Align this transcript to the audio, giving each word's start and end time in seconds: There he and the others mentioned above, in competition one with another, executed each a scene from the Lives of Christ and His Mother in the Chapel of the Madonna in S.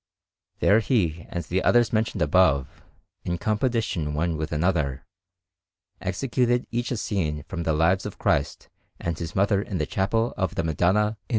There 0.61 0.79
he 0.79 1.27
and 1.29 1.43
the 1.43 1.61
others 1.61 1.93
mentioned 1.93 2.23
above, 2.23 2.81
in 3.23 3.37
competition 3.37 4.15
one 4.15 4.35
with 4.35 4.51
another, 4.51 5.05
executed 6.01 6.65
each 6.71 6.89
a 6.89 6.97
scene 6.97 7.43
from 7.43 7.61
the 7.61 7.73
Lives 7.73 8.07
of 8.07 8.17
Christ 8.17 8.67
and 8.99 9.15
His 9.15 9.35
Mother 9.35 9.61
in 9.61 9.77
the 9.77 9.85
Chapel 9.85 10.33
of 10.37 10.55
the 10.55 10.63
Madonna 10.63 11.17
in 11.29 11.29
S. 11.29 11.29